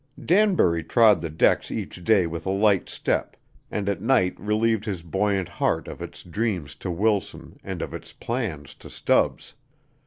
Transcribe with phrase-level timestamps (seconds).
[0.25, 3.37] Danbury trod the decks each day with a light step,
[3.69, 8.11] and at night relieved his buoyant heart of its dreams to Wilson and of its
[8.11, 9.53] plans to Stubbs.